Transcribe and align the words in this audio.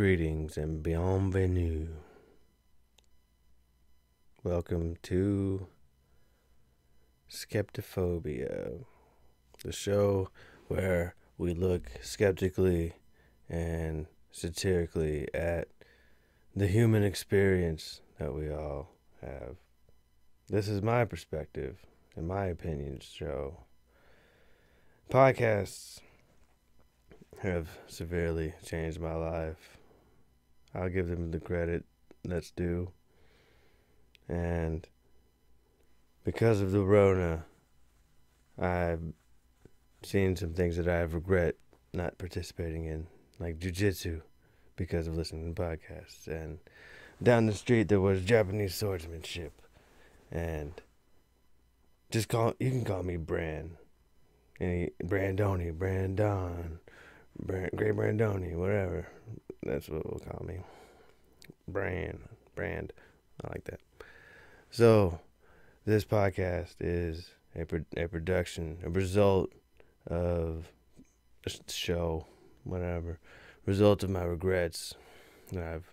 Greetings 0.00 0.56
and 0.56 0.82
bienvenue. 0.82 1.88
Welcome 4.42 4.96
to 5.02 5.66
Skeptophobia, 7.30 8.86
the 9.62 9.72
show 9.72 10.30
where 10.68 11.16
we 11.36 11.52
look 11.52 11.90
skeptically 12.00 12.94
and 13.50 14.06
satirically 14.32 15.28
at 15.34 15.68
the 16.56 16.66
human 16.66 17.02
experience 17.02 18.00
that 18.18 18.32
we 18.32 18.50
all 18.50 18.88
have. 19.20 19.56
This 20.48 20.66
is 20.66 20.80
my 20.80 21.04
perspective 21.04 21.76
and 22.16 22.26
my 22.26 22.46
opinions 22.46 23.04
show. 23.04 23.64
Podcasts 25.10 26.00
have 27.42 27.68
severely 27.86 28.54
changed 28.64 28.98
my 28.98 29.14
life. 29.14 29.76
I'll 30.74 30.88
give 30.88 31.08
them 31.08 31.30
the 31.30 31.40
credit 31.40 31.84
that's 32.24 32.50
due. 32.50 32.90
And 34.28 34.86
because 36.24 36.60
of 36.60 36.70
the 36.70 36.84
Rona, 36.84 37.44
I've 38.58 39.02
seen 40.02 40.36
some 40.36 40.52
things 40.52 40.76
that 40.76 40.88
I 40.88 41.00
regret 41.00 41.56
not 41.92 42.18
participating 42.18 42.84
in, 42.84 43.06
like 43.38 43.58
jujitsu, 43.58 44.22
because 44.76 45.06
of 45.06 45.16
listening 45.16 45.54
to 45.54 45.60
podcasts. 45.60 46.26
And 46.26 46.58
down 47.22 47.46
the 47.46 47.52
street 47.52 47.88
there 47.88 48.00
was 48.00 48.22
Japanese 48.22 48.74
swordsmanship, 48.74 49.60
and 50.30 50.72
just 52.10 52.28
call 52.28 52.54
you 52.60 52.70
can 52.70 52.84
call 52.84 53.02
me 53.02 53.16
Bran, 53.16 53.76
any 54.60 54.90
Brandoni, 55.02 55.72
Brandon, 55.72 56.78
Brand, 57.42 57.70
Brandoni, 57.72 58.54
whatever. 58.54 59.06
That's 59.62 59.88
what 59.88 60.04
we'll 60.04 60.20
call 60.20 60.44
me. 60.46 60.58
Brand, 61.68 62.20
brand, 62.54 62.92
I 63.42 63.48
like 63.48 63.64
that. 63.64 63.80
So, 64.70 65.20
this 65.86 66.04
podcast 66.04 66.74
is 66.80 67.30
a 67.56 67.64
a 67.96 68.08
production, 68.08 68.78
a 68.84 68.90
result 68.90 69.50
of 70.06 70.70
a 71.46 71.50
show, 71.72 72.26
whatever, 72.64 73.18
result 73.64 74.02
of 74.02 74.10
my 74.10 74.22
regrets. 74.22 74.94
I've 75.52 75.90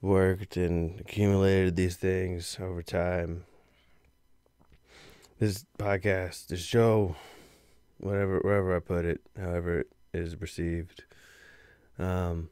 worked 0.00 0.56
and 0.56 1.00
accumulated 1.00 1.76
these 1.76 1.96
things 1.96 2.56
over 2.60 2.82
time. 2.82 3.44
This 5.38 5.66
podcast, 5.78 6.46
this 6.46 6.64
show, 6.64 7.16
whatever, 7.98 8.38
wherever 8.38 8.74
I 8.76 8.80
put 8.80 9.04
it, 9.04 9.20
however 9.36 9.80
it 9.80 9.88
is 10.16 10.40
received, 10.40 11.04
um, 11.98 12.50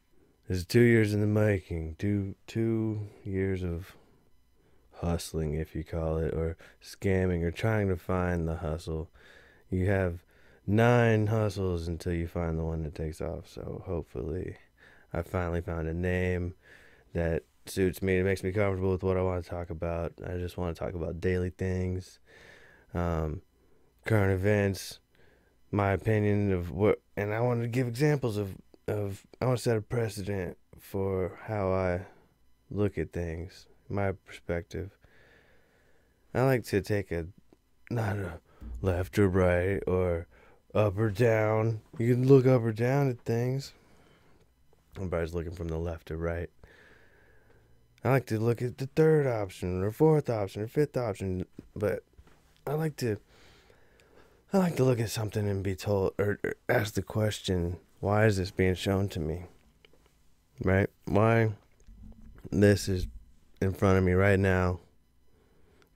is 0.48 0.64
two 0.64 0.80
years 0.80 1.14
in 1.14 1.20
the 1.20 1.26
making. 1.26 1.96
Two 1.98 2.34
two 2.46 3.08
years 3.24 3.62
of 3.62 3.96
hustling, 5.00 5.54
if 5.54 5.74
you 5.74 5.84
call 5.84 6.18
it, 6.18 6.34
or 6.34 6.56
scamming, 6.82 7.42
or 7.42 7.50
trying 7.50 7.88
to 7.88 7.96
find 7.96 8.46
the 8.46 8.56
hustle. 8.56 9.10
You 9.70 9.86
have 9.86 10.22
nine 10.66 11.26
hustles 11.26 11.88
until 11.88 12.12
you 12.12 12.26
find 12.26 12.58
the 12.58 12.64
one 12.64 12.82
that 12.84 12.94
takes 12.94 13.20
off. 13.20 13.48
So 13.48 13.82
hopefully, 13.86 14.56
I 15.12 15.22
finally 15.22 15.60
found 15.60 15.88
a 15.88 15.94
name 15.94 16.54
that 17.12 17.44
suits 17.66 18.02
me. 18.02 18.18
It 18.18 18.24
makes 18.24 18.42
me 18.42 18.52
comfortable 18.52 18.92
with 18.92 19.02
what 19.02 19.16
I 19.16 19.22
want 19.22 19.44
to 19.44 19.50
talk 19.50 19.70
about. 19.70 20.12
I 20.26 20.36
just 20.36 20.56
want 20.56 20.76
to 20.76 20.84
talk 20.84 20.94
about 20.94 21.20
daily 21.20 21.50
things, 21.50 22.18
um, 22.92 23.42
current 24.04 24.32
events, 24.32 24.98
my 25.70 25.92
opinion 25.92 26.52
of 26.52 26.70
what, 26.70 27.00
and 27.16 27.32
I 27.32 27.40
want 27.40 27.62
to 27.62 27.68
give 27.68 27.88
examples 27.88 28.36
of 28.36 28.54
of. 28.88 29.24
I 29.40 29.46
want 29.46 29.58
to 29.58 29.62
set 29.62 29.76
a 29.76 29.82
precedent 29.82 30.56
for 30.78 31.38
how 31.46 31.72
I 31.72 32.02
look 32.70 32.98
at 32.98 33.12
things, 33.12 33.66
my 33.88 34.12
perspective. 34.12 34.90
I 36.34 36.42
like 36.42 36.64
to 36.66 36.80
take 36.80 37.12
a 37.12 37.26
not 37.90 38.16
a 38.16 38.40
left 38.82 39.18
or 39.18 39.28
right 39.28 39.80
or 39.86 40.26
up 40.74 40.98
or 40.98 41.10
down. 41.10 41.80
You 41.98 42.14
can 42.14 42.26
look 42.26 42.46
up 42.46 42.62
or 42.62 42.72
down 42.72 43.08
at 43.08 43.20
things. 43.20 43.72
Everybody's 44.96 45.34
looking 45.34 45.54
from 45.54 45.68
the 45.68 45.78
left 45.78 46.08
to 46.08 46.16
right. 46.16 46.50
I 48.04 48.10
like 48.10 48.26
to 48.26 48.38
look 48.38 48.60
at 48.60 48.78
the 48.78 48.86
third 48.86 49.26
option 49.26 49.82
or 49.82 49.90
fourth 49.90 50.28
option 50.28 50.62
or 50.62 50.66
fifth 50.66 50.96
option, 50.96 51.46
but 51.74 52.02
I 52.66 52.74
like 52.74 52.96
to 52.96 53.18
I 54.54 54.58
like 54.58 54.76
to 54.76 54.84
look 54.84 55.00
at 55.00 55.10
something 55.10 55.48
and 55.48 55.64
be 55.64 55.74
told 55.74 56.12
or, 56.16 56.38
or 56.44 56.54
ask 56.68 56.94
the 56.94 57.02
question, 57.02 57.78
why 57.98 58.26
is 58.26 58.36
this 58.36 58.52
being 58.52 58.76
shown 58.76 59.08
to 59.08 59.18
me? 59.18 59.46
Right? 60.62 60.88
Why 61.06 61.54
this 62.52 62.88
is 62.88 63.08
in 63.60 63.72
front 63.72 63.98
of 63.98 64.04
me 64.04 64.12
right 64.12 64.38
now 64.38 64.78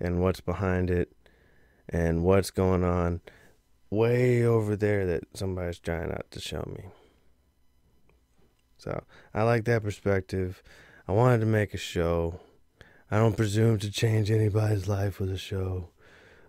and 0.00 0.20
what's 0.20 0.41
behind 0.41 0.91
it 0.91 1.12
and 1.88 2.24
what's 2.24 2.50
going 2.50 2.82
on 2.82 3.20
way 3.91 4.42
over 4.42 4.74
there 4.74 5.06
that 5.06 5.22
somebody's 5.34 5.78
trying 5.78 6.08
not 6.08 6.28
to 6.32 6.41
show 6.41 6.68
me. 6.76 6.86
So 8.76 9.04
I 9.32 9.44
like 9.44 9.66
that 9.66 9.84
perspective. 9.84 10.64
I 11.06 11.12
wanted 11.12 11.38
to 11.42 11.47
make 11.47 11.74
a 11.74 11.78
show. 11.78 12.41
I 13.08 13.18
don't 13.18 13.36
presume 13.36 13.78
to 13.78 13.91
change 13.92 14.32
anybody's 14.32 14.88
life 14.88 15.20
with 15.20 15.30
a 15.30 15.38
show. 15.38 15.91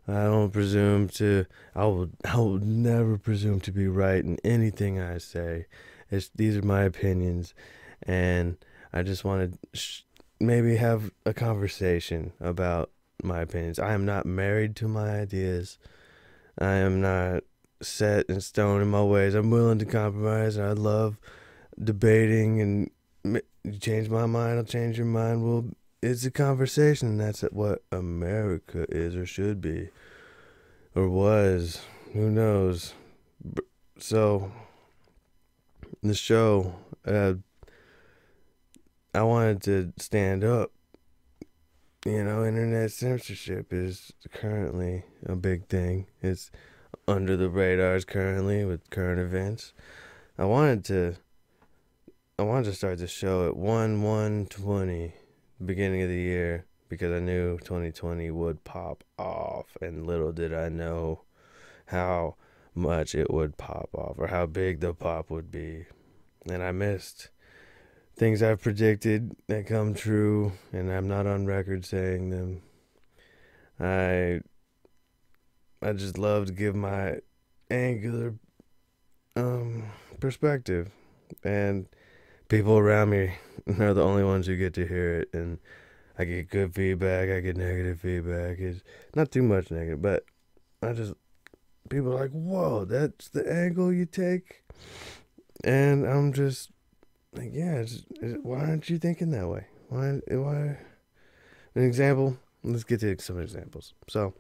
I 0.10 0.24
don't 0.24 0.52
presume 0.52 1.08
to. 1.10 1.46
I 1.76 1.86
will. 1.86 2.10
I 2.26 2.38
will 2.38 2.60
never 2.60 3.18
presume 3.18 3.60
to 3.62 3.72
be 3.72 3.88
right 3.88 4.24
in 4.24 4.38
anything 4.44 5.00
I 5.00 5.18
say. 5.18 5.66
It's 6.10 6.30
these 6.36 6.58
are 6.58 6.62
my 6.62 6.84
opinions, 6.84 7.54
and 8.04 8.58
I 8.92 9.04
just 9.04 9.24
want 9.24 9.52
to 9.52 9.78
sh- 9.80 10.04
maybe 10.40 10.78
have 10.78 11.12
a 11.26 11.34
conversation 11.34 12.34
about 12.40 12.92
my 13.24 13.42
opinions. 13.42 13.80
I 13.80 13.94
am 13.94 14.06
not 14.06 14.26
married 14.26 14.76
to 14.78 14.88
my 14.88 15.20
ideas. 15.20 15.78
I 16.58 16.74
am 16.74 17.02
not 17.02 17.44
set 17.82 18.26
in 18.28 18.42
stone 18.42 18.82
in 18.82 18.90
my 18.90 19.04
ways. 19.04 19.36
I'm 19.36 19.50
willing 19.50 19.80
to 19.80 19.86
compromise. 19.86 20.58
And 20.58 20.68
I 20.68 20.72
love 20.72 21.18
debating 21.82 22.62
and 22.62 22.92
change 23.80 24.10
my 24.10 24.26
mind, 24.26 24.58
I'll 24.58 24.64
change 24.64 24.98
your 24.98 25.08
mind. 25.08 25.44
Well, 25.44 25.66
it's 26.02 26.26
a 26.26 26.32
conversation. 26.32 27.18
That's 27.18 27.42
what 27.42 27.84
America 27.92 28.86
is 28.90 29.16
or 29.16 29.26
should 29.26 29.62
be 29.62 29.90
or 30.96 31.10
was. 31.10 31.82
Who 32.14 32.30
knows? 32.30 32.94
So, 33.98 34.52
the 36.02 36.14
show, 36.14 36.76
uh, 37.06 37.34
I 39.14 39.24
wanted 39.24 39.62
to 39.64 39.94
stand 39.98 40.44
up. 40.44 40.72
You 42.06 42.24
know, 42.24 42.46
internet 42.46 42.92
censorship 42.92 43.74
is 43.74 44.14
currently 44.32 45.04
a 45.26 45.36
big 45.36 45.68
thing. 45.68 46.08
It's 46.22 46.50
under 47.08 47.36
the 47.36 47.50
radars 47.50 48.06
currently 48.06 48.64
with 48.64 48.90
current 48.90 49.20
events. 49.20 49.74
I 50.38 50.46
wanted 50.46 50.86
to 50.86 51.16
I 52.40 52.44
wanted 52.44 52.66
to 52.66 52.74
start 52.74 53.00
the 53.00 53.08
show 53.08 53.50
at 53.50 53.58
1 53.58 54.02
1 54.02 54.46
20, 54.46 55.14
beginning 55.64 56.02
of 56.02 56.10
the 56.10 56.16
year, 56.16 56.66
because 56.88 57.12
I 57.12 57.20
knew 57.20 57.58
2020 57.60 58.32
would 58.32 58.64
pop 58.64 59.04
off, 59.18 59.78
and 59.82 60.06
little 60.06 60.32
did 60.32 60.54
I 60.54 60.70
know 60.70 61.22
how 61.88 62.36
much 62.76 63.16
it 63.16 63.32
would 63.32 63.58
pop 63.58 63.90
off 63.94 64.16
or 64.18 64.28
how 64.28 64.46
big 64.46 64.80
the 64.80 64.94
pop 64.94 65.30
would 65.30 65.52
be. 65.52 65.86
And 66.50 66.64
I 66.64 66.72
missed 66.72 67.30
things 68.16 68.44
I've 68.44 68.62
predicted 68.62 69.36
that 69.48 69.68
come 69.68 69.94
true, 69.94 70.54
and 70.72 70.92
I'm 70.92 71.08
not 71.08 71.26
on 71.26 71.46
record 71.46 71.86
saying 71.86 72.30
them. 72.30 72.62
I 73.80 74.42
I 75.82 75.94
just 75.94 76.18
love 76.18 76.48
to 76.48 76.52
give 76.52 76.76
my 76.76 77.20
angular 77.72 78.36
um 79.36 79.84
perspective 80.20 80.90
and 81.44 81.88
people 82.50 82.78
around 82.78 83.12
me 83.12 83.36
are 83.80 83.94
the 83.94 84.04
only 84.04 84.24
ones 84.24 84.48
who 84.48 84.58
get 84.58 84.74
to 84.74 84.86
hear 84.86 85.22
it 85.22 85.30
and 85.34 85.60
I 86.18 86.26
get 86.26 86.50
good 86.50 86.76
feedback, 86.76 87.30
I 87.30 87.40
get 87.40 87.56
negative 87.56 88.02
feedback. 88.02 88.60
It's 88.60 88.82
not 89.16 89.32
too 89.32 89.42
much 89.42 89.72
negative, 89.72 90.02
but 90.02 90.26
I 90.84 90.92
just 90.92 91.14
people 91.90 92.12
are 92.12 92.20
like, 92.20 92.32
"Whoa, 92.32 92.84
that's 92.84 93.30
the 93.30 93.50
angle 93.50 93.94
you 93.94 94.06
take," 94.06 94.64
and 95.64 96.06
I'm 96.06 96.34
just 96.34 96.72
like, 97.34 97.52
"Yeah, 97.54 97.76
it's, 97.76 98.04
it's, 98.22 98.38
why 98.44 98.60
aren't 98.60 98.90
you 98.90 98.98
thinking 98.98 99.32
that 99.32 99.48
way? 99.48 99.68
Why? 99.88 100.20
Why?" 100.28 100.78
An 101.76 101.84
example. 101.84 102.38
Let's 102.66 102.84
get 102.84 103.00
to 103.00 103.18
some 103.20 103.40
examples. 103.40 103.94
So, 104.10 104.34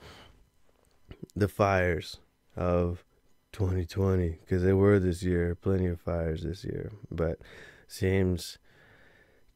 the 1.33 1.47
fires 1.47 2.17
of 2.57 3.05
2020, 3.51 4.39
because 4.41 4.63
there 4.63 4.77
were 4.77 4.99
this 4.99 5.23
year, 5.23 5.55
plenty 5.55 5.87
of 5.87 5.99
fires 5.99 6.43
this 6.43 6.63
year, 6.63 6.91
but 7.11 7.39
seems 7.87 8.57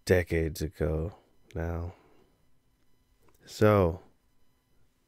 decades 0.06 0.62
ago 0.62 1.14
now. 1.56 1.94
So, 3.46 4.00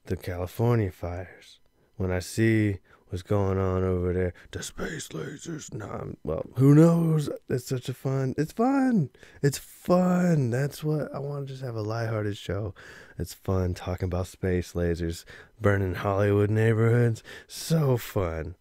the 0.06 0.16
California 0.16 0.92
fires, 0.92 1.60
when 1.98 2.12
I 2.12 2.20
see 2.20 2.80
what's 3.08 3.24
going 3.24 3.58
on 3.58 3.84
over 3.84 4.14
there, 4.14 4.34
the 4.52 4.62
space 4.62 5.08
lasers. 5.10 5.74
Nah, 5.74 6.14
well, 6.24 6.46
who 6.56 6.76
knows? 6.76 7.30
It's 7.50 7.68
such 7.68 7.88
a 7.90 7.94
fun. 7.94 8.36
It's 8.38 8.52
fun. 8.52 9.10
It's 9.42 9.58
fun. 9.58 10.50
That's 10.50 10.84
what 10.84 11.14
I 11.14 11.20
want 11.20 11.48
to 11.48 11.54
just 11.54 11.64
have 11.64 11.76
a 11.76 11.82
lighthearted 11.82 12.38
show. 12.38 12.74
It's 13.18 13.34
fun 13.34 13.74
talking 13.74 14.08
about 14.08 14.28
space 14.28 14.74
lasers 14.74 15.24
burning 15.62 15.96
Hollywood 15.96 16.50
neighborhoods. 16.50 17.24
So 17.48 17.98
fun. 17.98 18.56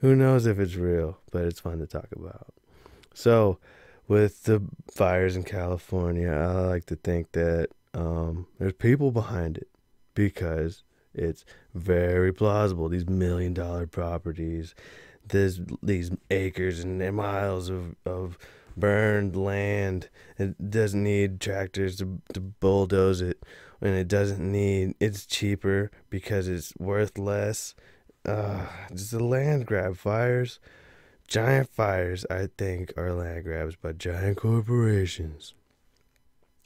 Who 0.00 0.16
knows 0.16 0.46
if 0.46 0.58
it's 0.58 0.76
real, 0.76 1.18
but 1.30 1.44
it's 1.44 1.60
fun 1.60 1.78
to 1.78 1.86
talk 1.86 2.08
about. 2.14 2.54
So, 3.12 3.58
with 4.08 4.44
the 4.44 4.62
fires 4.90 5.36
in 5.36 5.44
California, 5.44 6.30
I 6.30 6.62
like 6.62 6.86
to 6.86 6.96
think 6.96 7.32
that 7.32 7.68
um, 7.92 8.46
there's 8.58 8.72
people 8.72 9.10
behind 9.10 9.58
it 9.58 9.68
because 10.14 10.82
it's 11.14 11.44
very 11.74 12.32
plausible. 12.32 12.88
These 12.88 13.08
million 13.08 13.52
dollar 13.52 13.86
properties, 13.86 14.74
there's 15.28 15.60
these 15.82 16.10
acres 16.30 16.80
and 16.80 17.14
miles 17.14 17.68
of, 17.68 17.94
of 18.06 18.38
burned 18.76 19.36
land. 19.36 20.08
It 20.38 20.70
doesn't 20.70 21.02
need 21.02 21.40
tractors 21.40 21.96
to, 21.96 22.20
to 22.32 22.40
bulldoze 22.40 23.20
it, 23.20 23.42
and 23.80 23.94
it 23.94 24.08
doesn't 24.08 24.40
need. 24.40 24.94
It's 24.98 25.26
cheaper 25.26 25.90
because 26.08 26.48
it's 26.48 26.72
worth 26.78 27.18
less. 27.18 27.74
Uh, 28.24 28.66
just 28.90 29.12
a 29.12 29.18
land 29.18 29.66
grab. 29.66 29.96
Fires, 29.96 30.60
giant 31.26 31.68
fires. 31.70 32.26
I 32.30 32.48
think 32.58 32.92
are 32.96 33.12
land 33.12 33.44
grabs 33.44 33.76
by 33.76 33.92
giant 33.92 34.36
corporations, 34.36 35.54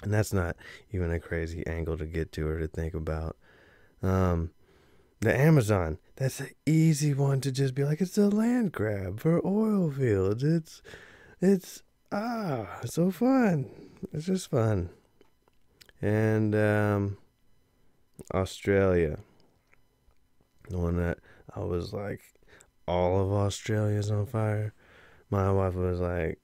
and 0.03 0.13
that's 0.13 0.33
not 0.33 0.57
even 0.93 1.11
a 1.11 1.21
crazy 1.21 1.67
angle 1.67 1.97
to 1.99 2.07
get 2.07 2.33
to 2.33 2.47
or 2.49 2.59
to 2.59 2.67
think 2.67 2.95
about. 2.95 3.37
Um, 4.03 4.51
the 5.21 5.35
Amazon, 5.35 5.99
that's 6.17 6.41
an 6.41 6.51
easy 6.67 7.15
one 7.15 7.41
to 7.41 7.51
just 7.51 7.75
be 7.75 7.85
like, 7.85 8.01
it's 8.01 8.19
a 8.19 8.29
land 8.29 8.73
grab 8.73 9.21
for 9.21 9.45
oil 9.47 9.91
fields. 9.91 10.45
It's, 10.45 10.83
it's, 11.41 11.83
ah, 12.13 12.81
so 12.85 13.11
fun. 13.11 13.71
It's 14.13 14.27
just 14.27 14.51
fun. 14.51 14.91
And, 16.03 16.55
um, 16.55 17.17
Australia, 18.35 19.19
the 20.69 20.79
one 20.79 20.97
that 20.99 21.19
I 21.55 21.61
was 21.61 21.93
like, 21.93 22.21
all 22.87 23.21
of 23.21 23.33
Australia's 23.33 24.11
on 24.11 24.27
fire. 24.27 24.73
My 25.31 25.51
wife 25.51 25.75
was 25.75 26.01
like, 26.01 26.41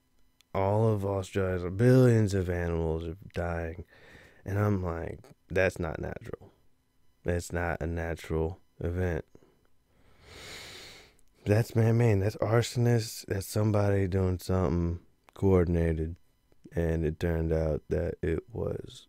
all 0.53 0.87
of 0.87 1.05
Australia's 1.05 1.63
billions 1.75 2.33
of 2.33 2.49
animals 2.49 3.07
are 3.07 3.17
dying. 3.33 3.85
And 4.45 4.59
I'm 4.59 4.83
like, 4.83 5.19
that's 5.49 5.79
not 5.79 5.99
natural. 5.99 6.51
That's 7.23 7.53
not 7.53 7.81
a 7.81 7.87
natural 7.87 8.59
event. 8.79 9.25
That's 11.45 11.75
man, 11.75 11.97
man. 11.97 12.19
That's 12.19 12.35
arsonist. 12.37 13.25
That's 13.27 13.47
somebody 13.47 14.07
doing 14.07 14.39
something 14.39 14.99
coordinated, 15.33 16.15
and 16.75 17.03
it 17.03 17.19
turned 17.19 17.51
out 17.51 17.81
that 17.89 18.15
it 18.21 18.43
was 18.53 19.07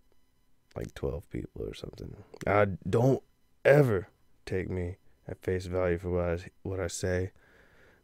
like 0.74 0.94
twelve 0.94 1.28
people 1.30 1.62
or 1.62 1.74
something. 1.74 2.16
I 2.46 2.68
don't 2.88 3.22
ever 3.64 4.08
take 4.46 4.70
me 4.70 4.96
at 5.32 5.42
face 5.42 5.66
value 5.66 5.98
for 5.98 6.10
what 6.10 6.24
I 6.24 6.38
what 6.62 6.78
I 6.78 6.86
say, 6.86 7.32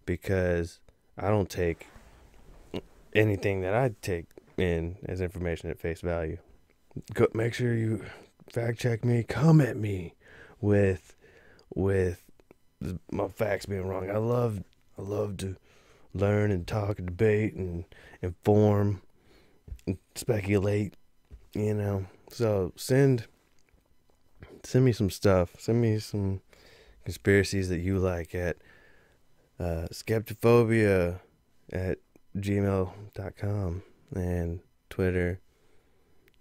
because 0.04 0.80
I 1.16 1.28
don't 1.28 1.48
take 1.48 1.86
anything 3.14 3.60
that 3.60 3.74
I 3.74 3.94
take 4.02 4.26
in 4.56 4.96
as 5.06 5.20
information 5.20 5.70
at 5.70 5.78
face 5.78 6.00
value. 6.00 6.38
Go, 7.14 7.28
make 7.34 7.54
sure 7.54 7.74
you 7.74 8.04
fact 8.50 8.80
check 8.80 9.04
me, 9.04 9.22
come 9.22 9.60
at 9.60 9.76
me 9.76 10.14
with 10.60 11.14
with 11.74 12.24
my 13.12 13.28
facts 13.28 13.66
being 13.66 13.86
wrong. 13.86 14.10
I 14.10 14.16
love 14.16 14.62
I 14.98 15.02
love 15.02 15.36
to 15.38 15.56
learn 16.14 16.50
and 16.50 16.66
talk 16.66 16.98
and 16.98 17.06
debate 17.06 17.54
and 17.54 17.84
inform 18.22 19.02
and 19.86 19.98
speculate, 20.14 20.94
you 21.54 21.74
know. 21.74 22.06
So 22.30 22.72
send 22.76 23.26
send 24.64 24.84
me 24.84 24.92
some 24.92 25.10
stuff. 25.10 25.50
Send 25.58 25.80
me 25.80 25.98
some 25.98 26.40
conspiracies 27.08 27.70
that 27.70 27.80
you 27.80 27.98
like 27.98 28.34
at 28.34 28.58
uh, 29.58 29.86
skeptophobia 29.90 31.18
at 31.72 31.96
gmail.com 32.36 33.82
and 34.14 34.60
Twitter 34.90 35.40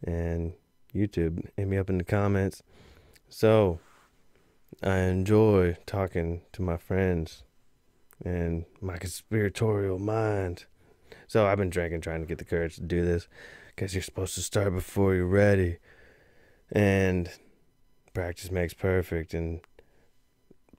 and 0.03 0.51
YouTube. 0.93 1.47
Hit 1.55 1.69
me 1.69 1.77
up 1.77 1.89
in 1.89 1.97
the 1.97 2.03
comments. 2.03 2.63
So, 3.29 3.79
I 4.83 4.97
enjoy 4.97 5.77
talking 5.85 6.41
to 6.51 6.61
my 6.61 6.75
friends 6.75 7.45
and 8.25 8.65
my 8.81 8.97
conspiratorial 8.97 9.99
mind. 9.99 10.65
So, 11.27 11.47
I've 11.47 11.57
been 11.57 11.69
drinking, 11.69 12.01
trying 12.01 12.19
to 12.19 12.27
get 12.27 12.39
the 12.39 12.43
courage 12.43 12.75
to 12.75 12.81
do 12.81 13.05
this 13.05 13.29
because 13.73 13.93
you're 13.93 14.03
supposed 14.03 14.35
to 14.35 14.41
start 14.41 14.73
before 14.73 15.15
you're 15.15 15.27
ready. 15.27 15.77
And 16.69 17.29
practice 18.13 18.51
makes 18.51 18.73
perfect, 18.73 19.33
and 19.33 19.61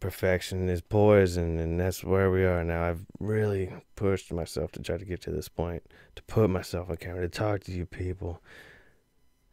perfection 0.00 0.68
is 0.68 0.80
poison, 0.80 1.58
and 1.58 1.80
that's 1.80 2.04
where 2.04 2.30
we 2.30 2.44
are 2.44 2.62
now. 2.64 2.84
I've 2.84 3.06
really 3.18 3.72
pushed 3.96 4.32
myself 4.32 4.72
to 4.72 4.82
try 4.82 4.96
to 4.96 5.04
get 5.04 5.20
to 5.22 5.30
this 5.30 5.48
point, 5.48 5.82
to 6.16 6.22
put 6.24 6.50
myself 6.50 6.90
on 6.90 6.96
camera, 6.96 7.22
to 7.22 7.28
talk 7.28 7.64
to 7.64 7.72
you 7.72 7.86
people 7.86 8.40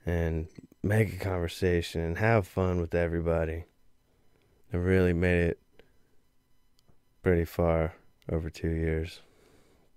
and 0.05 0.47
make 0.83 1.13
a 1.13 1.17
conversation 1.17 2.01
and 2.01 2.17
have 2.17 2.47
fun 2.47 2.79
with 2.79 2.93
everybody. 2.93 3.65
I 4.71 4.77
really 4.77 5.13
made 5.13 5.49
it 5.49 5.59
pretty 7.23 7.45
far 7.45 7.93
over 8.31 8.49
two 8.49 8.69
years. 8.69 9.21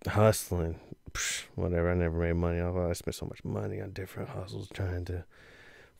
Hustling, 0.06 0.80
psh, 1.12 1.42
whatever. 1.56 1.90
I 1.90 1.94
never 1.94 2.18
made 2.18 2.34
money 2.34 2.60
off. 2.60 2.76
I 2.76 2.92
spent 2.94 3.16
so 3.16 3.26
much 3.26 3.44
money 3.44 3.80
on 3.80 3.90
different 3.90 4.30
hustles 4.30 4.68
trying 4.72 5.04
to 5.06 5.24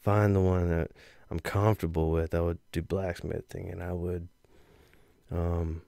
find 0.00 0.34
the 0.34 0.40
one 0.40 0.70
that 0.70 0.92
I'm 1.30 1.40
comfortable 1.40 2.10
with. 2.10 2.34
I 2.34 2.40
would 2.40 2.58
do 2.72 2.80
blacksmithing 2.80 3.68
and 3.68 3.82
I 3.82 3.92
would 3.92 4.28
um 5.30 5.82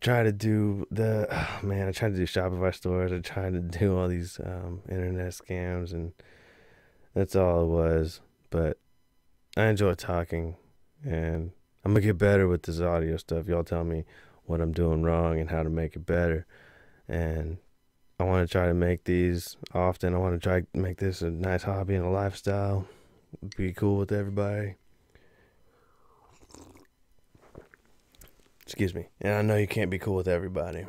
try 0.00 0.22
to 0.22 0.32
do 0.32 0.86
the 0.90 1.26
oh 1.30 1.66
man, 1.66 1.88
I 1.88 1.92
tried 1.92 2.12
to 2.12 2.16
do 2.16 2.26
Shopify 2.26 2.74
stores. 2.74 3.12
I 3.12 3.18
tried 3.18 3.52
to 3.52 3.60
do 3.60 3.98
all 3.98 4.08
these 4.08 4.40
um, 4.44 4.82
internet 4.88 5.32
scams 5.32 5.92
and 5.92 6.12
that's 7.14 7.36
all 7.36 7.62
it 7.62 7.66
was. 7.66 8.20
But 8.50 8.78
I 9.56 9.66
enjoy 9.66 9.94
talking, 9.94 10.56
and 11.04 11.52
I'm 11.84 11.92
gonna 11.92 12.00
get 12.00 12.18
better 12.18 12.48
with 12.48 12.62
this 12.62 12.80
audio 12.80 13.16
stuff. 13.16 13.46
Y'all 13.46 13.64
tell 13.64 13.84
me 13.84 14.04
what 14.44 14.60
I'm 14.60 14.72
doing 14.72 15.02
wrong 15.02 15.40
and 15.40 15.50
how 15.50 15.62
to 15.62 15.70
make 15.70 15.96
it 15.96 16.06
better. 16.06 16.46
And 17.08 17.58
I 18.18 18.24
want 18.24 18.46
to 18.46 18.52
try 18.52 18.66
to 18.66 18.74
make 18.74 19.04
these 19.04 19.56
often. 19.72 20.14
I 20.14 20.18
want 20.18 20.34
to 20.34 20.40
try 20.40 20.60
to 20.60 20.66
make 20.74 20.98
this 20.98 21.22
a 21.22 21.30
nice 21.30 21.62
hobby 21.62 21.94
and 21.94 22.04
a 22.04 22.10
lifestyle. 22.10 22.86
Be 23.56 23.72
cool 23.72 23.96
with 23.96 24.12
everybody. 24.12 24.76
Excuse 28.66 28.94
me. 28.94 29.08
And 29.20 29.34
I 29.34 29.42
know 29.42 29.56
you 29.56 29.66
can't 29.66 29.90
be 29.90 29.98
cool 29.98 30.14
with 30.14 30.28
everybody. 30.28 30.86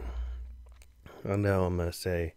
I 1.27 1.35
know 1.35 1.65
I'm 1.65 1.77
going 1.77 1.91
to 1.91 1.97
say 1.97 2.35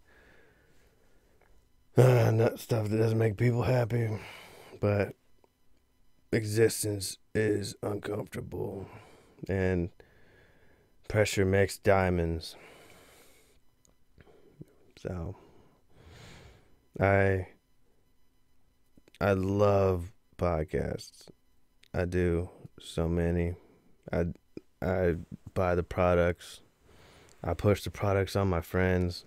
uh, 1.99 2.31
not 2.31 2.59
stuff 2.59 2.87
that 2.87 2.97
doesn't 2.97 3.17
make 3.17 3.35
people 3.35 3.63
happy, 3.63 4.09
but 4.79 5.15
existence 6.31 7.17
is 7.35 7.75
uncomfortable, 7.83 8.85
and 9.49 9.89
pressure 11.09 11.45
makes 11.45 11.77
diamonds. 11.77 12.55
So, 14.97 15.35
I 16.99 17.47
I 19.19 19.33
love 19.33 20.13
podcasts. 20.37 21.27
I 21.93 22.05
do 22.05 22.49
so 22.79 23.09
many. 23.09 23.55
I 24.11 24.27
I 24.81 25.15
buy 25.53 25.75
the 25.75 25.83
products. 25.83 26.61
I 27.43 27.53
push 27.53 27.83
the 27.83 27.91
products 27.91 28.35
on 28.35 28.49
my 28.49 28.61
friends. 28.61 29.25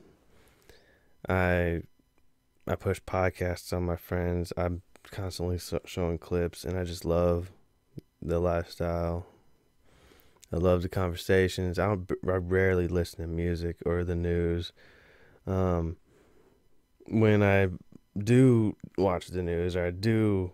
I 1.28 1.82
I 2.66 2.74
push 2.76 3.00
podcasts 3.00 3.72
on 3.72 3.84
my 3.84 3.96
friends. 3.96 4.52
I'm 4.56 4.82
constantly 5.10 5.58
showing 5.84 6.18
clips, 6.18 6.64
and 6.64 6.78
I 6.78 6.84
just 6.84 7.04
love 7.04 7.50
the 8.20 8.38
lifestyle. 8.38 9.26
I 10.52 10.56
love 10.56 10.82
the 10.82 10.88
conversations. 10.88 11.78
I. 11.78 11.92
I 11.92 12.36
rarely 12.36 12.88
listen 12.88 13.20
to 13.20 13.26
music 13.26 13.78
or 13.84 14.04
the 14.04 14.14
news. 14.14 14.72
Um, 15.46 15.96
when 17.06 17.42
I 17.42 17.68
do 18.16 18.76
watch 18.96 19.28
the 19.28 19.42
news 19.42 19.74
or 19.74 19.86
I 19.86 19.90
do 19.90 20.52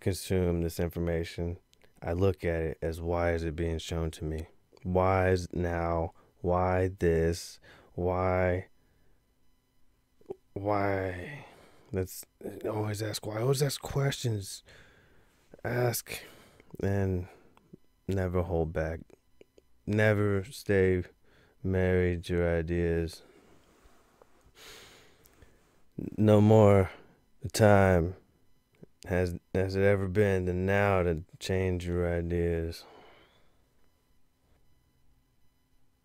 consume 0.00 0.62
this 0.62 0.80
information, 0.80 1.58
I 2.02 2.12
look 2.12 2.44
at 2.44 2.60
it 2.62 2.78
as 2.82 3.00
why 3.00 3.32
is 3.32 3.44
it 3.44 3.56
being 3.56 3.78
shown 3.78 4.10
to 4.12 4.24
me? 4.24 4.46
Why 4.82 5.30
is 5.30 5.48
now? 5.52 6.12
Why 6.40 6.90
this? 6.98 7.60
Why 7.94 8.66
why? 10.54 11.44
Let's 11.92 12.24
always 12.68 13.02
ask 13.02 13.26
why. 13.26 13.40
Always 13.40 13.62
ask 13.62 13.80
questions. 13.80 14.62
Ask 15.64 16.22
and 16.82 17.26
never 18.08 18.42
hold 18.42 18.72
back. 18.72 19.00
never 19.86 20.44
stay 20.44 21.02
married 21.62 22.24
to 22.24 22.34
your 22.34 22.58
ideas. 22.58 23.22
No 26.16 26.40
more 26.40 26.90
time 27.52 28.14
has 29.06 29.34
has 29.54 29.76
it 29.76 29.82
ever 29.82 30.08
been 30.08 30.44
than 30.44 30.66
now 30.66 31.02
to 31.02 31.22
change 31.38 31.86
your 31.86 32.12
ideas. 32.12 32.84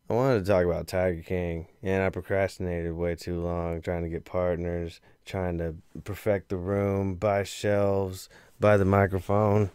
I 0.10 0.14
wanted 0.14 0.46
to 0.46 0.52
talk 0.52 0.66
about 0.66 0.88
Tiger 0.88 1.24
King, 1.24 1.68
and 1.82 2.04
I 2.04 2.10
procrastinated 2.10 2.94
way 2.94 3.16
too 3.16 3.42
long 3.42 3.82
trying 3.82 4.04
to 4.04 4.10
get 4.10 4.24
partners, 4.24 5.02
trying 5.25 5.58
to 5.58 5.75
perfect 6.04 6.50
the 6.50 6.58
room, 6.58 7.16
buy 7.16 7.44
shelves, 7.44 8.30
buy 8.60 8.78
the 8.78 8.86
microphone, 8.86 9.72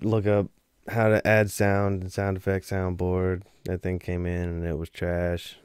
look 0.00 0.26
up 0.26 0.48
how 0.88 1.08
to 1.08 1.24
add 1.26 1.50
sound 1.50 2.02
and 2.02 2.12
sound 2.12 2.36
effect 2.36 2.68
soundboard. 2.68 3.42
That 3.64 3.82
thing 3.82 4.00
came 4.00 4.26
in 4.26 4.48
and 4.48 4.66
it 4.66 4.76
was 4.76 4.88
trash. 4.90 5.56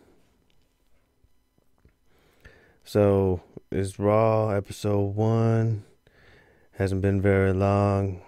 So, 2.84 3.41
it's 3.72 3.98
Raw 3.98 4.50
episode 4.50 5.15
1. 5.15 5.84
Hasn't 6.77 7.01
been 7.01 7.22
very 7.22 7.53
long. 7.53 8.22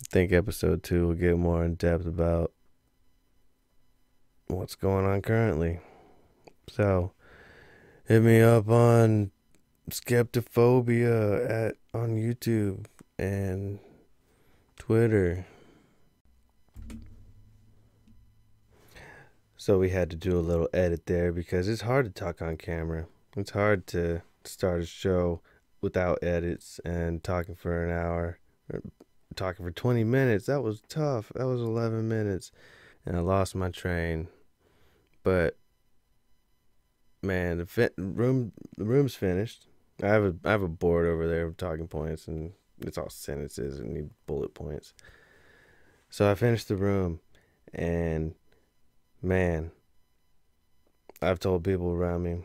I 0.00 0.04
think 0.08 0.30
episode 0.30 0.84
two 0.84 1.08
will 1.08 1.14
get 1.14 1.36
more 1.36 1.64
in 1.64 1.74
depth 1.74 2.06
about 2.06 2.52
what's 4.46 4.76
going 4.76 5.04
on 5.04 5.20
currently. 5.20 5.80
So, 6.68 7.10
hit 8.04 8.22
me 8.22 8.40
up 8.40 8.68
on 8.68 9.32
Skeptophobia 9.90 11.50
at 11.50 11.74
on 11.92 12.16
YouTube 12.16 12.84
and 13.18 13.80
Twitter. 14.76 15.44
So 19.56 19.76
we 19.76 19.90
had 19.90 20.08
to 20.10 20.16
do 20.16 20.38
a 20.38 20.40
little 20.40 20.68
edit 20.72 21.06
there 21.06 21.32
because 21.32 21.68
it's 21.68 21.82
hard 21.82 22.04
to 22.06 22.12
talk 22.12 22.40
on 22.40 22.56
camera. 22.56 23.06
It's 23.36 23.50
hard 23.50 23.86
to 23.88 24.22
start 24.48 24.80
a 24.80 24.86
show 24.86 25.40
without 25.80 26.22
edits 26.22 26.80
and 26.84 27.22
talking 27.22 27.54
for 27.54 27.84
an 27.84 27.90
hour 27.90 28.38
er, 28.72 28.82
talking 29.36 29.64
for 29.64 29.70
20 29.70 30.04
minutes. 30.04 30.46
That 30.46 30.62
was 30.62 30.82
tough. 30.88 31.30
That 31.34 31.46
was 31.46 31.60
11 31.60 32.08
minutes. 32.08 32.50
And 33.06 33.16
I 33.16 33.20
lost 33.20 33.54
my 33.54 33.70
train. 33.70 34.28
But 35.22 35.56
man, 37.22 37.58
the 37.58 37.92
room 37.96 38.52
the 38.76 38.84
room's 38.84 39.14
finished. 39.14 39.66
I 40.02 40.06
have 40.08 40.24
a 40.24 40.34
I 40.44 40.50
have 40.50 40.62
a 40.62 40.68
board 40.68 41.06
over 41.06 41.28
there 41.28 41.46
of 41.46 41.56
talking 41.56 41.88
points 41.88 42.28
and 42.28 42.52
it's 42.80 42.98
all 42.98 43.10
sentences 43.10 43.78
and 43.78 43.92
need 43.92 44.10
bullet 44.26 44.54
points. 44.54 44.94
So 46.10 46.30
I 46.30 46.34
finished 46.34 46.68
the 46.68 46.76
room 46.76 47.20
and 47.74 48.34
man, 49.22 49.72
I've 51.20 51.40
told 51.40 51.64
people 51.64 51.92
around 51.92 52.22
me 52.22 52.44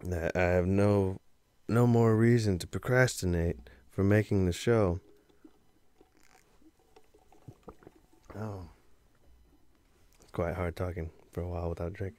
that 0.00 0.36
I 0.36 0.42
have 0.42 0.66
no 0.66 1.20
no 1.68 1.86
more 1.86 2.14
reason 2.14 2.58
to 2.58 2.66
procrastinate 2.66 3.56
for 3.90 4.04
making 4.04 4.46
the 4.46 4.52
show. 4.52 5.00
Oh. 8.38 8.68
It's 10.20 10.32
quite 10.32 10.54
hard 10.54 10.76
talking 10.76 11.10
for 11.32 11.40
a 11.42 11.48
while 11.48 11.68
without 11.68 11.92
drink. 11.92 12.14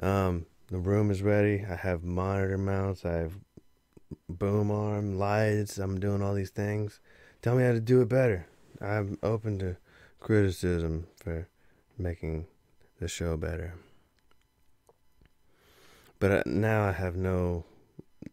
Um, 0.00 0.46
the 0.68 0.78
room 0.78 1.10
is 1.10 1.22
ready. 1.22 1.64
I 1.68 1.74
have 1.74 2.02
monitor 2.04 2.56
mounts. 2.56 3.04
I 3.04 3.12
have 3.12 3.32
boom 4.28 4.70
arm 4.70 5.18
lights. 5.18 5.78
I'm 5.78 6.00
doing 6.00 6.22
all 6.22 6.34
these 6.34 6.50
things. 6.50 7.00
Tell 7.42 7.56
me 7.56 7.64
how 7.64 7.72
to 7.72 7.80
do 7.80 8.00
it 8.00 8.08
better. 8.08 8.46
I'm 8.80 9.18
open 9.22 9.58
to 9.58 9.76
criticism 10.20 11.06
for 11.16 11.48
making 11.98 12.46
the 13.00 13.08
show 13.08 13.36
better. 13.36 13.74
But 16.20 16.30
uh, 16.30 16.42
now 16.46 16.86
I 16.86 16.92
have 16.92 17.16
no 17.16 17.64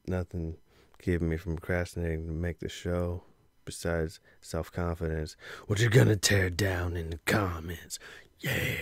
nothing 0.05 0.57
keeping 1.01 1.29
me 1.29 1.37
from 1.37 1.55
procrastinating 1.55 2.27
to 2.27 2.33
make 2.33 2.59
the 2.59 2.69
show 2.69 3.23
besides 3.65 4.19
self 4.41 4.71
confidence, 4.71 5.35
what 5.65 5.79
you're 5.79 5.89
gonna 5.89 6.15
tear 6.15 6.49
down 6.49 6.95
in 6.95 7.09
the 7.09 7.19
comments. 7.25 7.97
Yeah. 8.39 8.75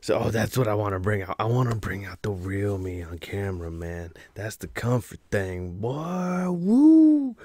So 0.00 0.18
oh, 0.18 0.30
that's 0.30 0.56
what 0.56 0.68
I 0.68 0.74
want 0.74 0.94
to 0.94 1.00
bring 1.00 1.22
out. 1.22 1.34
I 1.38 1.46
want 1.46 1.70
to 1.70 1.74
bring 1.74 2.06
out 2.06 2.22
the 2.22 2.30
real 2.30 2.78
me 2.78 3.02
on 3.02 3.18
camera, 3.18 3.72
man. 3.72 4.12
That's 4.34 4.56
the 4.56 4.68
comfort 4.68 5.18
thing, 5.32 5.80
boy. 5.80 6.48
Woo! 6.50 7.36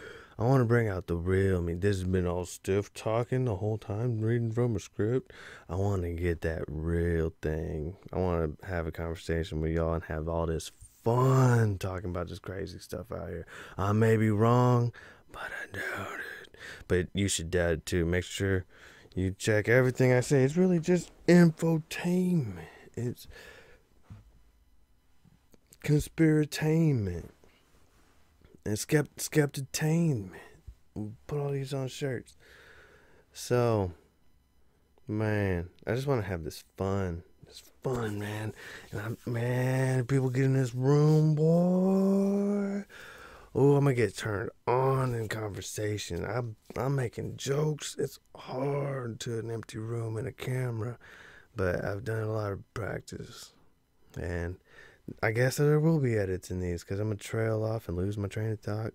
I 0.41 0.43
want 0.45 0.61
to 0.61 0.65
bring 0.65 0.87
out 0.87 1.05
the 1.05 1.15
real 1.15 1.57
I 1.57 1.59
me. 1.59 1.73
Mean, 1.73 1.81
this 1.81 1.97
has 1.97 2.07
been 2.07 2.25
all 2.25 2.45
stiff 2.45 2.91
talking 2.95 3.45
the 3.45 3.57
whole 3.57 3.77
time, 3.77 4.19
reading 4.19 4.51
from 4.51 4.75
a 4.75 4.79
script. 4.79 5.33
I 5.69 5.75
want 5.75 6.01
to 6.01 6.13
get 6.13 6.41
that 6.41 6.63
real 6.67 7.31
thing. 7.43 7.95
I 8.11 8.17
want 8.17 8.59
to 8.59 8.65
have 8.65 8.87
a 8.87 8.91
conversation 8.91 9.61
with 9.61 9.69
y'all 9.69 9.93
and 9.93 10.03
have 10.05 10.27
all 10.27 10.47
this 10.47 10.71
fun 11.03 11.77
talking 11.77 12.09
about 12.09 12.27
this 12.27 12.39
crazy 12.39 12.79
stuff 12.79 13.11
out 13.11 13.29
here. 13.29 13.45
I 13.77 13.91
may 13.91 14.17
be 14.17 14.31
wrong, 14.31 14.91
but 15.31 15.43
I 15.43 15.77
doubt 15.77 16.17
it. 16.17 16.57
But 16.87 17.09
you 17.13 17.27
should 17.27 17.51
doubt 17.51 17.73
it 17.73 17.85
too. 17.85 18.03
Make 18.03 18.23
sure 18.23 18.65
you 19.13 19.35
check 19.37 19.69
everything 19.69 20.11
I 20.11 20.21
say. 20.21 20.43
It's 20.43 20.57
really 20.57 20.79
just 20.79 21.11
infotainment. 21.27 22.65
It's 22.97 23.27
conspiratainment. 25.83 27.29
And 28.65 28.87
kept 28.87 29.17
skept 29.17 29.63
skeptitainment. 29.73 30.31
Put 31.27 31.39
all 31.39 31.51
these 31.51 31.73
on 31.73 31.87
shirts. 31.87 32.35
So, 33.33 33.93
man, 35.07 35.69
I 35.87 35.95
just 35.95 36.07
want 36.07 36.21
to 36.21 36.27
have 36.27 36.43
this 36.43 36.63
fun. 36.77 37.23
This 37.47 37.63
fun, 37.83 38.19
man. 38.19 38.53
And 38.91 39.01
I'm, 39.01 39.17
man, 39.25 40.05
people 40.05 40.29
get 40.29 40.45
in 40.45 40.53
this 40.53 40.75
room, 40.75 41.35
boy 41.35 42.85
oh, 43.53 43.75
I'm 43.75 43.83
gonna 43.83 43.95
get 43.95 44.15
turned 44.15 44.49
on 44.67 45.13
in 45.13 45.27
conversation. 45.27 46.25
I'm 46.25 46.55
I'm 46.77 46.95
making 46.95 47.37
jokes. 47.37 47.95
It's 47.99 48.19
hard 48.35 49.19
to 49.21 49.39
an 49.39 49.51
empty 49.51 49.77
room 49.77 50.17
and 50.17 50.27
a 50.27 50.31
camera, 50.31 50.97
but 51.55 51.83
I've 51.83 52.03
done 52.03 52.23
a 52.23 52.31
lot 52.31 52.51
of 52.51 52.73
practice, 52.73 53.53
and 54.19 54.57
I 55.21 55.31
guess 55.31 55.57
there 55.57 55.79
will 55.79 55.99
be 55.99 56.17
edits 56.17 56.51
in 56.51 56.59
these 56.59 56.83
because 56.83 56.99
I'm 56.99 57.07
gonna 57.07 57.17
trail 57.17 57.63
off 57.63 57.87
and 57.87 57.97
lose 57.97 58.17
my 58.17 58.27
train 58.27 58.51
of 58.51 58.59
thought. 58.59 58.93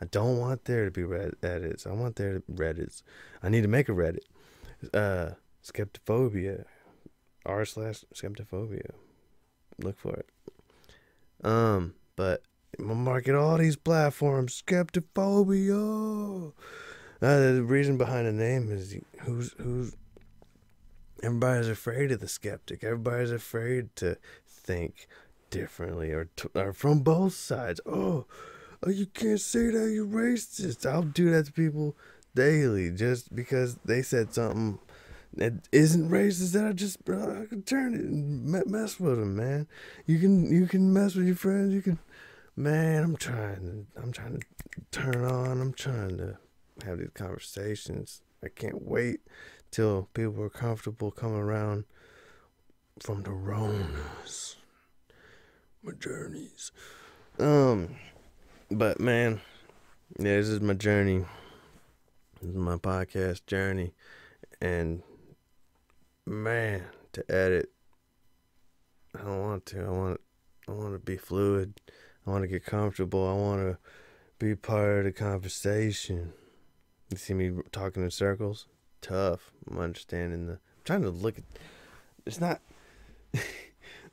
I 0.00 0.04
don't 0.06 0.38
want 0.38 0.64
there 0.64 0.84
to 0.84 0.90
be 0.90 1.04
red 1.04 1.34
edits. 1.42 1.86
I 1.86 1.92
want 1.92 2.16
there 2.16 2.34
to 2.34 2.40
be 2.40 2.52
Reddits. 2.52 3.02
I 3.42 3.48
need 3.48 3.62
to 3.62 3.68
make 3.68 3.88
a 3.88 3.92
Reddit. 3.92 4.24
Uh, 4.92 5.30
skeptophobia, 5.64 6.64
r 7.46 7.64
slash 7.64 8.04
skeptophobia. 8.14 8.90
Look 9.78 9.98
for 9.98 10.14
it. 10.14 10.28
Um, 11.42 11.94
but 12.14 12.42
I'm 12.78 12.88
gonna 12.88 13.00
market 13.00 13.34
all 13.34 13.56
these 13.56 13.76
platforms. 13.76 14.62
Skeptophobia. 14.62 16.52
Uh, 17.22 17.38
the 17.52 17.62
reason 17.62 17.96
behind 17.96 18.26
the 18.26 18.32
name 18.32 18.70
is 18.70 18.96
who's 19.20 19.54
who's. 19.58 19.96
Everybody's 21.22 21.68
afraid 21.68 22.12
of 22.12 22.20
the 22.20 22.28
skeptic. 22.28 22.84
Everybody's 22.84 23.30
afraid 23.32 23.96
to 23.96 24.18
think 24.46 25.08
differently 25.50 26.12
or, 26.12 26.28
or 26.54 26.72
from 26.72 27.00
both 27.00 27.34
sides. 27.34 27.80
Oh, 27.86 28.26
oh, 28.82 28.90
you 28.90 29.06
can't 29.06 29.40
say 29.40 29.70
that. 29.70 29.90
You're 29.90 30.06
racist. 30.06 30.86
I'll 30.86 31.02
do 31.02 31.30
that 31.30 31.46
to 31.46 31.52
people 31.52 31.96
daily 32.34 32.90
just 32.90 33.34
because 33.34 33.76
they 33.84 34.02
said 34.02 34.34
something 34.34 34.78
that 35.34 35.68
isn't 35.72 36.10
racist. 36.10 36.52
That 36.52 36.66
I 36.66 36.72
just 36.72 36.98
I 37.08 37.46
can 37.46 37.62
turn 37.62 37.94
it 37.94 38.00
and 38.00 38.44
mess 38.66 39.00
with 39.00 39.18
them, 39.18 39.36
man. 39.36 39.66
You 40.06 40.18
can 40.18 40.50
you 40.50 40.66
can 40.66 40.92
mess 40.92 41.14
with 41.14 41.26
your 41.26 41.36
friends. 41.36 41.72
You 41.72 41.82
can 41.82 41.98
man, 42.56 43.04
I'm 43.04 43.16
trying 43.16 43.86
to, 43.94 44.00
I'm 44.00 44.12
trying 44.12 44.40
to 44.40 44.46
turn 44.90 45.24
on. 45.24 45.60
I'm 45.60 45.72
trying 45.72 46.16
to 46.18 46.38
have 46.84 46.98
these 46.98 47.10
conversations. 47.14 48.22
I 48.42 48.48
can't 48.48 48.82
wait 48.82 49.20
till 49.70 50.08
people 50.14 50.42
are 50.42 50.50
comfortable 50.50 51.10
coming 51.10 51.38
around 51.38 51.84
from 53.00 53.22
the 53.22 53.30
Ronas. 53.30 54.56
My 55.86 55.92
journeys. 55.92 56.72
Um, 57.38 57.94
but 58.72 58.98
man, 58.98 59.40
yeah, 60.18 60.36
this 60.36 60.48
is 60.48 60.60
my 60.60 60.74
journey. 60.74 61.24
This 62.40 62.50
is 62.50 62.56
my 62.56 62.74
podcast 62.74 63.46
journey, 63.46 63.94
and 64.60 65.04
man, 66.26 66.82
to 67.12 67.24
edit, 67.30 67.70
I 69.14 69.22
don't 69.22 69.40
want 69.40 69.66
to. 69.66 69.84
I 69.84 69.90
want, 69.90 70.20
I 70.66 70.72
want 70.72 70.94
to 70.94 70.98
be 70.98 71.16
fluid. 71.16 71.80
I 72.26 72.30
want 72.30 72.42
to 72.42 72.48
get 72.48 72.64
comfortable. 72.64 73.28
I 73.28 73.34
want 73.34 73.60
to 73.60 73.78
be 74.40 74.56
part 74.56 74.98
of 74.98 75.04
the 75.04 75.12
conversation. 75.12 76.32
You 77.10 77.16
see 77.16 77.34
me 77.34 77.52
talking 77.70 78.02
in 78.02 78.10
circles? 78.10 78.66
Tough. 79.02 79.52
I'm 79.70 79.78
understanding 79.78 80.46
the. 80.48 80.54
I'm 80.54 80.58
trying 80.84 81.02
to 81.02 81.10
look 81.10 81.38
at. 81.38 81.44
It's 82.26 82.40
not. 82.40 82.60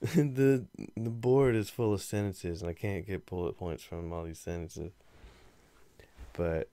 the 0.15 0.65
the 0.97 1.09
board 1.09 1.55
is 1.55 1.69
full 1.69 1.93
of 1.93 2.01
sentences, 2.01 2.61
and 2.61 2.69
I 2.69 2.73
can't 2.73 3.07
get 3.07 3.25
bullet 3.25 3.57
points 3.57 3.83
from 3.83 4.11
all 4.11 4.25
these 4.25 4.39
sentences. 4.39 4.91
But 6.33 6.69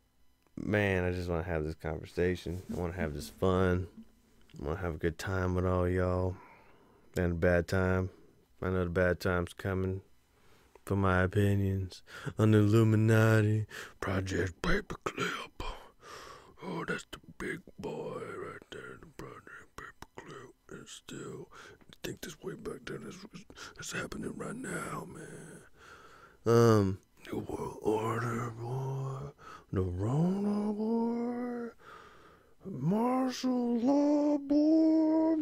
man, 0.56 1.04
I 1.04 1.12
just 1.12 1.28
want 1.28 1.44
to 1.44 1.50
have 1.50 1.64
this 1.64 1.76
conversation. 1.76 2.62
I 2.74 2.80
want 2.80 2.94
to 2.94 3.00
have 3.00 3.14
this 3.14 3.28
fun. 3.28 3.86
I 4.60 4.66
want 4.66 4.78
to 4.80 4.84
have 4.84 4.94
a 4.96 4.98
good 4.98 5.16
time 5.16 5.54
with 5.54 5.64
all 5.64 5.88
y'all. 5.88 6.34
And 7.16 7.32
a 7.32 7.34
bad 7.36 7.68
time. 7.68 8.10
I 8.60 8.70
know 8.70 8.82
the 8.82 8.90
bad 8.90 9.20
time's 9.20 9.52
coming 9.52 10.00
for 10.84 10.96
my 10.96 11.22
opinions 11.22 12.02
on 12.36 12.50
the 12.50 12.58
Illuminati 12.58 13.66
Project 14.00 14.60
Paperclip. 14.60 15.62
Oh, 16.64 16.84
that's 16.86 17.06
the 17.12 17.20
big 17.38 17.60
boy 17.78 18.20
right 18.20 18.62
there, 18.72 18.98
the 19.00 19.06
Project 19.16 19.76
Paperclip. 19.76 20.52
And 20.70 20.88
still, 20.88 21.48
think 22.02 22.20
this 22.20 22.40
way 22.42 22.54
back 22.54 22.84
then 22.86 23.04
is, 23.06 23.16
is 23.78 23.92
happening 23.92 24.32
right 24.36 24.56
now, 24.56 25.06
man. 25.06 25.62
Um, 26.46 26.98
New 27.30 27.40
World 27.40 27.78
Order, 27.82 28.50
boy. 28.58 29.32
The 29.72 29.82
Rona, 29.82 30.72
boy. 30.72 31.68
Martial 32.64 33.78
law, 33.78 34.38
boy. 34.38 35.36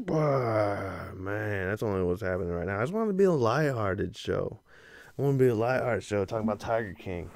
Man, 1.15 1.69
that's 1.69 1.83
only 1.83 2.03
what's 2.03 2.23
happening 2.23 2.51
right 2.51 2.67
now. 2.67 2.79
I 2.79 2.83
just 2.83 2.93
want 2.93 3.09
to 3.09 3.15
be 3.15 3.25
a 3.25 3.33
lighthearted 3.33 4.17
show. 4.17 4.61
I 5.19 5.23
want 5.23 5.39
to 5.39 5.45
be 5.45 5.49
a 5.49 5.55
lighthearted 5.55 6.05
show 6.05 6.25
talking 6.25 6.45
about 6.45 6.61
Tiger 6.61 6.95
King. 6.95 7.31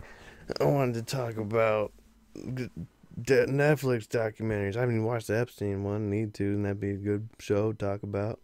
I 0.61 0.65
wanted 0.65 0.95
to 0.95 1.17
talk 1.17 1.37
about 1.37 1.93
Netflix 2.37 4.07
documentaries. 4.07 4.77
I 4.77 4.81
haven't 4.81 4.97
even 4.97 5.05
watched 5.05 5.29
the 5.29 5.39
Epstein 5.39 5.85
one. 5.85 6.11
Need 6.11 6.35
to, 6.35 6.45
and 6.45 6.65
that'd 6.65 6.81
be 6.81 6.91
a 6.91 6.95
good 6.95 7.29
show 7.39 7.73
to 7.73 7.79
talk 7.79 8.03
about. 8.03 8.41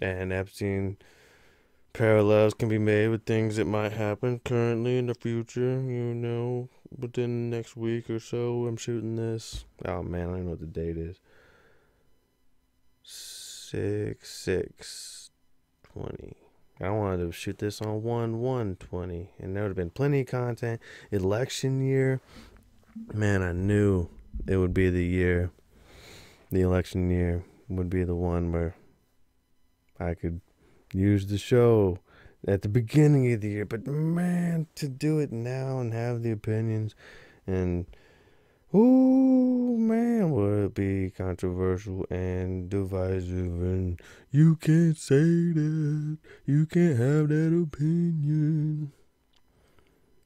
And 0.00 0.32
Epstein 0.32 0.96
parallels 1.92 2.54
can 2.54 2.68
be 2.68 2.78
made 2.78 3.08
with 3.08 3.24
things 3.24 3.56
that 3.56 3.64
might 3.64 3.92
happen 3.92 4.40
currently 4.44 4.98
in 4.98 5.06
the 5.06 5.14
future. 5.14 5.80
You 5.80 6.14
know, 6.14 6.68
within 6.96 7.50
the 7.50 7.56
next 7.56 7.76
week 7.76 8.08
or 8.08 8.20
so, 8.20 8.66
I'm 8.66 8.76
shooting 8.76 9.16
this. 9.16 9.64
Oh 9.84 10.02
man, 10.02 10.28
I 10.28 10.32
don't 10.32 10.44
know 10.44 10.50
what 10.50 10.60
the 10.60 10.66
date 10.66 10.96
is. 10.96 11.18
Six 13.02 14.30
six 14.30 15.30
twenty. 15.82 16.36
I 16.80 16.90
wanted 16.90 17.26
to 17.26 17.32
shoot 17.32 17.58
this 17.58 17.82
on 17.82 18.02
one 18.04 18.38
one 18.38 18.76
twenty, 18.76 19.30
and 19.40 19.56
there 19.56 19.64
would 19.64 19.70
have 19.70 19.76
been 19.76 19.90
plenty 19.90 20.20
of 20.20 20.28
content. 20.28 20.80
Election 21.10 21.84
year, 21.84 22.20
man, 23.12 23.42
I 23.42 23.52
knew 23.52 24.08
it 24.46 24.58
would 24.58 24.72
be 24.72 24.90
the 24.90 25.04
year. 25.04 25.50
The 26.52 26.60
election 26.60 27.10
year 27.10 27.42
would 27.68 27.90
be 27.90 28.04
the 28.04 28.14
one 28.14 28.52
where 28.52 28.74
I 30.00 30.14
could 30.14 30.40
use 30.92 31.26
the 31.26 31.38
show 31.38 31.98
at 32.46 32.62
the 32.62 32.68
beginning 32.68 33.32
of 33.32 33.40
the 33.40 33.48
year. 33.48 33.64
But 33.64 33.86
man, 33.86 34.66
to 34.76 34.88
do 34.88 35.18
it 35.18 35.32
now 35.32 35.80
and 35.80 35.92
have 35.92 36.22
the 36.22 36.30
opinions 36.30 36.94
and 37.46 37.86
oh 38.72 39.76
man, 39.76 40.30
will 40.30 40.66
it 40.66 40.74
be 40.74 41.10
controversial 41.10 42.04
and 42.10 42.68
divisive? 42.68 43.62
And 43.62 44.00
you 44.30 44.56
can't 44.56 44.96
say 44.96 45.16
that. 45.16 46.18
You 46.44 46.66
can't 46.66 46.98
have 46.98 47.28
that 47.28 47.58
opinion. 47.62 48.92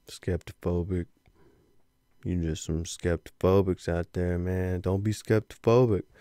Skeptophobic. 0.09 1.07
You 2.25 2.41
just 2.41 2.65
some 2.65 2.85
skeptophobics 2.85 3.89
out 3.89 4.13
there, 4.13 4.39
man. 4.39 4.81
Don't 4.81 5.03
be 5.03 5.13
skeptophobic. 5.13 6.03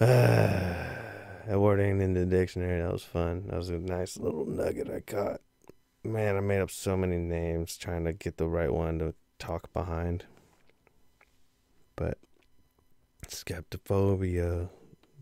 Ah. 0.00 0.97
That 1.48 1.60
word 1.60 1.80
ain't 1.80 2.02
in 2.02 2.12
the 2.12 2.26
dictionary. 2.26 2.82
That 2.82 2.92
was 2.92 3.04
fun. 3.04 3.46
That 3.46 3.56
was 3.56 3.70
a 3.70 3.78
nice 3.78 4.18
little 4.18 4.44
nugget 4.44 4.90
I 4.90 5.00
caught. 5.00 5.40
Man, 6.04 6.36
I 6.36 6.40
made 6.40 6.60
up 6.60 6.70
so 6.70 6.94
many 6.94 7.16
names 7.16 7.78
trying 7.78 8.04
to 8.04 8.12
get 8.12 8.36
the 8.36 8.46
right 8.46 8.70
one 8.70 8.98
to 8.98 9.14
talk 9.38 9.72
behind. 9.72 10.26
But 11.96 12.18
skeptophobia. 13.26 14.68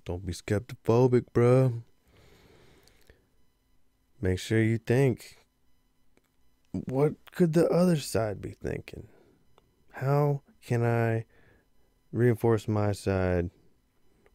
Don't 0.05 0.27
be 0.27 0.33
skeptophobic, 0.33 1.27
bruh. 1.33 1.83
Make 4.21 4.41
sure 4.41 4.61
you 4.61 4.79
think. 4.79 5.39
What 6.73 7.15
could 7.31 7.53
the 7.53 7.69
other 7.69 7.99
side 7.99 8.41
be 8.41 8.51
thinking? 8.51 9.07
How 9.93 10.43
can 10.67 10.85
I 10.85 11.27
reinforce 12.11 12.67
my 12.67 12.91
side 12.91 13.51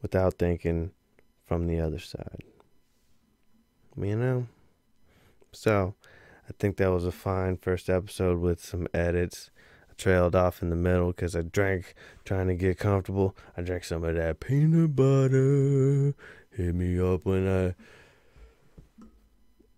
without 0.01 0.36
thinking 0.36 0.91
from 1.52 1.68
the 1.68 1.82
other 1.82 2.00
side. 2.00 2.44
You 3.98 4.16
know? 4.16 4.48
So, 5.52 5.96
I 6.48 6.54
think 6.58 6.78
that 6.78 6.90
was 6.90 7.06
a 7.06 7.12
fine 7.12 7.58
first 7.58 7.90
episode 7.90 8.40
with 8.40 8.64
some 8.64 8.88
edits. 8.94 9.52
I 9.90 9.94
trailed 9.98 10.34
off 10.34 10.62
in 10.62 10.70
the 10.70 10.78
middle 10.78 11.08
because 11.08 11.36
I 11.36 11.42
drank 11.42 11.94
trying 12.24 12.48
to 12.48 12.56
get 12.56 12.78
comfortable. 12.78 13.36
I 13.58 13.64
drank 13.64 13.84
some 13.84 14.06
of 14.06 14.16
that 14.16 14.40
peanut 14.40 14.96
butter. 14.96 16.16
Hit 16.52 16.74
me 16.74 16.98
up 17.02 17.26
when 17.26 17.46
I, 17.46 17.76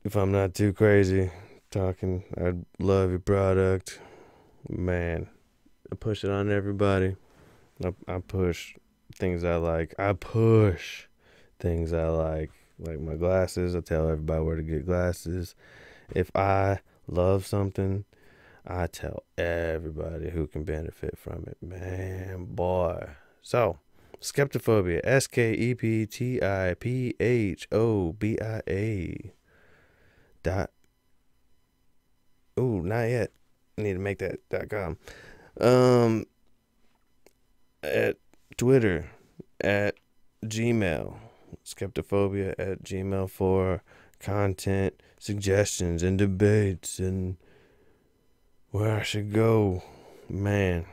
if 0.04 0.16
I'm 0.16 0.32
not 0.32 0.54
too 0.54 0.74
crazy 0.74 1.32
talking. 1.72 2.24
I 2.38 2.54
love 2.78 3.10
your 3.10 3.18
product. 3.18 4.00
Man, 4.70 5.28
I 5.92 5.96
push 5.96 6.24
it 6.24 6.30
on 6.30 6.52
everybody. 6.52 7.16
I, 7.84 7.94
I 8.08 8.20
push 8.20 8.76
things 9.16 9.44
I 9.44 9.56
like. 9.56 9.96
I 9.98 10.14
push 10.14 11.08
things 11.60 11.94
I 11.94 12.08
like, 12.08 12.52
like 12.80 13.00
my 13.00 13.16
glasses. 13.16 13.76
I 13.76 13.82
tell 13.82 14.10
everybody 14.10 14.42
where 14.42 14.56
to 14.56 14.64
get 14.64 14.86
glasses. 14.86 15.56
If 16.14 16.30
I 16.36 16.80
love 17.08 17.46
something, 17.46 18.06
I 18.66 18.88
tell 18.88 19.24
everybody 19.38 20.30
who 20.30 20.48
can 20.48 20.64
benefit 20.64 21.18
from 21.18 21.46
it. 21.48 21.58
Man, 21.62 22.46
boy. 22.46 23.10
So, 23.42 23.80
Skeptophobia, 24.22 25.02
S 25.04 25.28
K 25.28 25.54
E 25.54 25.76
P 25.76 26.06
T 26.06 26.42
I 26.42 26.76
P 26.80 27.14
H 27.20 27.68
O 27.72 28.14
B 28.14 28.38
I 28.42 28.62
A. 28.70 29.34
Dot. 30.44 30.72
Ooh, 32.60 32.82
not 32.84 33.04
yet. 33.04 33.32
I 33.78 33.82
need 33.82 33.94
to 33.94 34.00
make 34.00 34.20
that 34.20 34.40
dot 34.50 34.70
com. 34.70 34.98
Um, 35.60 36.26
at 37.82 38.18
Twitter, 38.56 39.10
at 39.62 39.96
Gmail, 40.46 41.18
skeptophobia 41.66 42.54
at 42.58 42.84
gmail 42.84 43.30
for 43.30 43.82
content 44.20 45.02
suggestions 45.20 46.04
and 46.04 46.18
debates 46.18 47.00
and 47.00 47.38
where 48.72 49.00
I 49.00 49.04
should 49.04 49.32
go. 49.34 49.84
Man, 50.30 50.86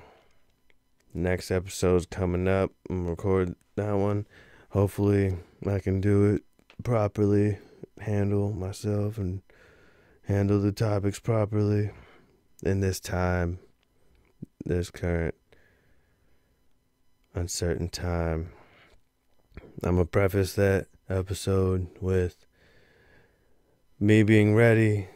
next 1.14 1.50
episode's 1.50 2.06
coming 2.06 2.48
up. 2.48 2.72
I'm 2.88 3.08
record 3.08 3.54
that 3.76 3.92
one. 3.92 4.26
Hopefully, 4.70 5.36
I 5.66 5.78
can 5.78 6.00
do 6.00 6.34
it 6.34 6.42
properly, 6.82 7.58
handle 8.00 8.52
myself, 8.52 9.18
and 9.18 9.42
handle 10.24 10.60
the 10.60 10.72
topics 10.72 11.18
properly 11.18 11.90
in 12.62 12.80
this 12.80 13.00
time, 13.00 13.58
this 14.64 14.90
current 14.90 15.34
uncertain 17.34 17.88
time. 17.88 18.52
I'm 19.82 19.94
going 19.94 20.06
to 20.06 20.10
preface 20.10 20.52
that 20.54 20.88
episode 21.08 21.88
with 22.02 22.44
me 23.98 24.22
being 24.22 24.54
ready 24.54 25.08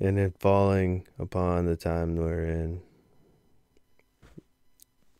and 0.00 0.16
it 0.16 0.34
falling 0.38 1.06
upon 1.18 1.66
the 1.66 1.74
time 1.74 2.14
we're 2.14 2.44
in. 2.44 2.82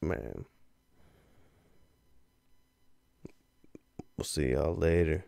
Man. 0.01 0.45
We'll 4.17 4.25
see 4.25 4.53
y'all 4.53 4.77
later. 4.77 5.25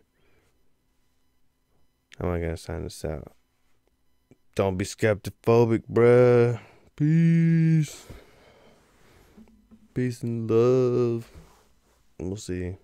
How 2.17 2.27
am 2.27 2.33
I 2.33 2.39
going 2.39 2.51
to 2.51 2.57
sign 2.57 2.83
this 2.83 3.03
out? 3.03 3.33
Don't 4.55 4.77
be 4.77 4.85
skeptophobic, 4.85 5.83
bruh. 5.91 6.59
Peace. 6.95 8.05
Peace 9.93 10.23
and 10.23 10.49
love. 10.49 11.29
We'll 12.17 12.37
see. 12.37 12.77